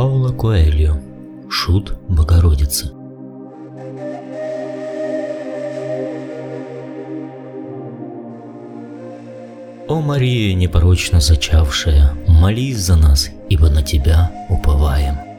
[0.00, 0.98] Паула Коэльо.
[1.50, 2.90] Шут Богородицы.
[9.88, 15.29] О Мария, непорочно зачавшая, молись за нас, ибо на Тебя уповаем.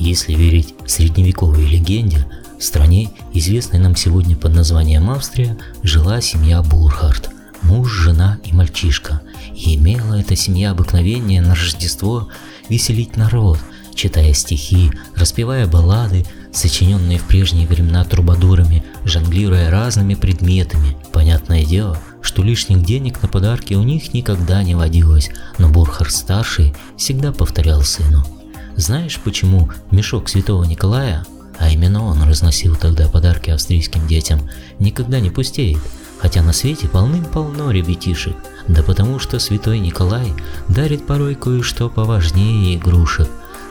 [0.00, 2.26] Если верить средневековой легенде,
[2.58, 7.28] в стране, известной нам сегодня под названием Австрия, жила семья Бурхард–
[7.62, 9.20] муж, жена и мальчишка.
[9.54, 12.30] И имела эта семья обыкновение на Рождество
[12.70, 13.58] веселить народ,
[13.94, 20.96] читая стихи, распевая баллады, сочиненные в прежние времена трубадурами, жонглируя разными предметами.
[21.12, 27.32] Понятное дело, что лишних денег на подарки у них никогда не водилось, но Бурхард-старший всегда
[27.32, 28.24] повторял сыну–
[28.80, 31.24] знаешь, почему мешок святого Николая,
[31.58, 35.80] а именно он разносил тогда подарки австрийским детям, никогда не пустеет,
[36.18, 38.36] хотя на свете полным-полно ребятишек,
[38.68, 40.32] да потому что святой Николай
[40.68, 43.28] дарит порой кое-что поважнее игрушек.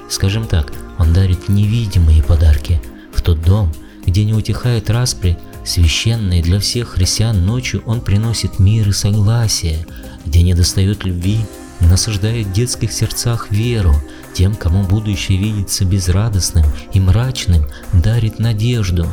[0.10, 2.82] Скажем так, он дарит невидимые подарки.
[3.14, 3.72] В тот дом,
[4.06, 9.86] где не утихает распри, священный для всех христиан ночью он приносит мир и согласие,
[10.26, 11.40] где не достает любви,
[11.80, 13.96] насаждает в детских сердцах веру,
[14.34, 19.08] тем, кому будущее видится безрадостным и мрачным, дарит надежду.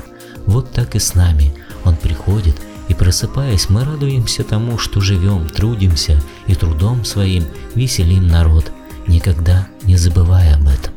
[0.46, 1.54] Вот так и с нами.
[1.84, 2.56] Он приходит,
[2.88, 8.70] и просыпаясь, мы радуемся тому, что живем, трудимся и трудом своим веселим народ,
[9.06, 10.92] никогда не забывая об этом.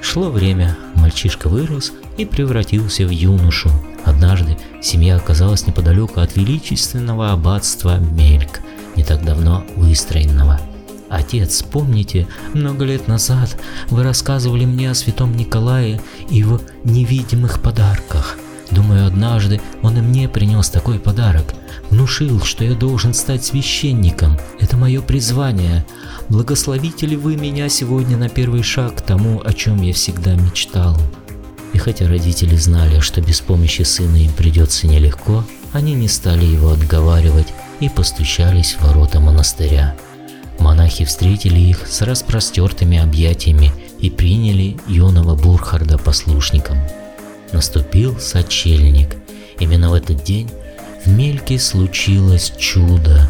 [0.00, 3.70] Шло время, мальчишка вырос и превратился в юношу.
[4.04, 8.60] Однажды семья оказалась неподалеку от величественного аббатства Мельк,
[8.96, 10.60] не так давно выстроенного–
[11.14, 13.56] Отец, помните, много лет назад
[13.88, 18.36] вы рассказывали мне о святом Николае и его невидимых подарках.
[18.72, 21.54] Думаю, однажды он и мне принес такой подарок.
[21.90, 24.38] Внушил, что я должен стать священником.
[24.58, 25.86] Это мое призвание.
[26.28, 30.98] Благословите ли вы меня сегодня на первый шаг к тому, о чем я всегда мечтал?
[31.74, 36.70] И хотя родители знали, что без помощи сына им придется нелегко, они не стали его
[36.70, 39.94] отговаривать и постучались в ворота монастыря.
[40.58, 46.78] Монахи встретили их с распростертыми объятиями и приняли юного Бурхарда послушником.
[47.52, 49.16] Наступил сочельник.
[49.58, 50.50] Именно в этот день
[51.04, 53.28] в Мельке случилось чудо.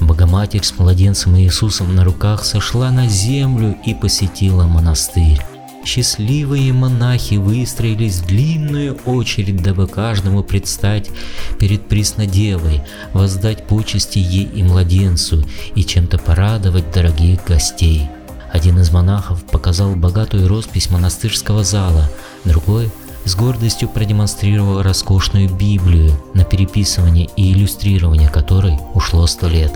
[0.00, 5.40] Богоматерь с младенцем Иисусом на руках сошла на землю и посетила монастырь.
[5.84, 11.10] Счастливые монахи выстроились в длинную очередь, дабы каждому предстать
[11.58, 15.44] перед Преснодевой, воздать почести ей и младенцу
[15.74, 18.08] и чем-то порадовать дорогих гостей.
[18.50, 22.10] Один из монахов показал богатую роспись монастырского зала,
[22.44, 22.90] другой
[23.26, 29.72] с гордостью продемонстрировал роскошную Библию, на переписывание и иллюстрирование которой ушло сто лет.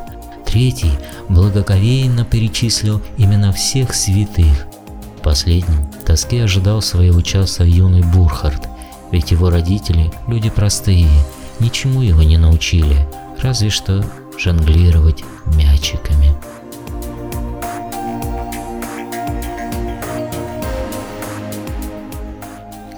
[0.46, 0.92] Третий
[1.28, 4.66] благоговейно перечислил имена всех святых.
[5.22, 8.66] Последним тоске ожидал своего часа юный Бурхард,
[9.12, 11.06] ведь его родители– люди простые,
[11.60, 13.06] ничему его не научили,
[13.42, 14.02] разве что
[14.38, 16.34] жонглировать мячиками.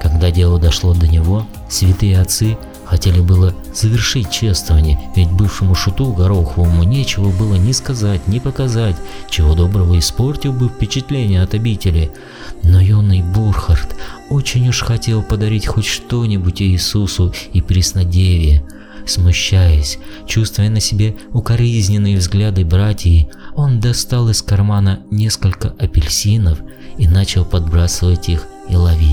[0.00, 2.56] Когда дело дошло до него, святые отцы–
[2.90, 8.96] Хотели было завершить чествование, ведь бывшему шуту Гороховому нечего было ни сказать, ни показать,
[9.30, 12.10] чего доброго испортил бы впечатление от обители.
[12.64, 13.94] Но юный Бурхард
[14.28, 18.64] очень уж хотел подарить хоть что-нибудь Иисусу и Преснодеве.
[19.06, 26.58] Смущаясь, чувствуя на себе укоризненные взгляды братьев, он достал из кармана несколько апельсинов
[26.98, 29.09] и начал подбрасывать их и ловить.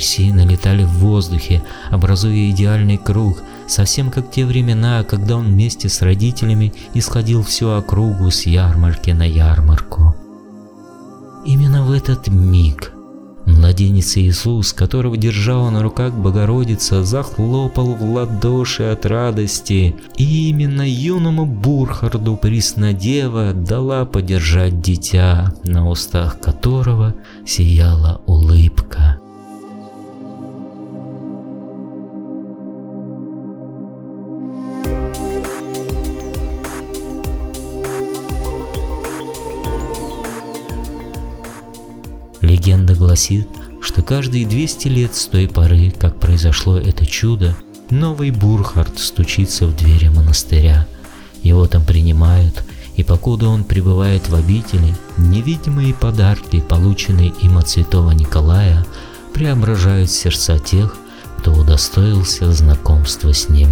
[0.00, 6.00] Апельсины летали в воздухе, образуя идеальный круг, совсем как те времена, когда он вместе с
[6.00, 10.14] родителями исходил всю округу с ярмарки на ярмарку.
[11.44, 12.94] Именно в этот миг
[13.44, 21.44] младенец Иисус, которого держала на руках Богородица, захлопал в ладоши от радости, и именно юному
[21.44, 27.14] Бурхарду Преснодева дала подержать дитя, на устах которого
[27.44, 29.19] сияла улыбка.
[42.60, 43.48] Легенда гласит,
[43.80, 47.56] что каждые 200 лет с той поры, как произошло это чудо,
[47.88, 50.86] новый Бурхард стучится в двери монастыря.
[51.42, 52.62] Его там принимают,
[52.96, 58.84] и покуда он пребывает в обители, невидимые подарки, полученные им от святого Николая,
[59.32, 60.94] преображают сердца тех,
[61.38, 63.70] кто удостоился знакомства с ним.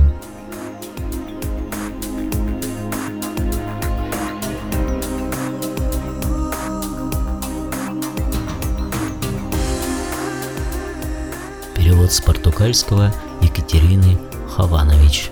[12.09, 13.13] Перевод с португальского
[13.43, 14.19] Екатерины
[14.57, 15.31] Хаванович.